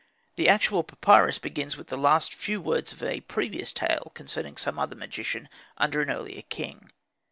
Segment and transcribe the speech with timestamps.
[0.35, 4.79] The actual papyrus begins with the last few words of a previous tale concerning some
[4.79, 6.89] other magician under an earlier king.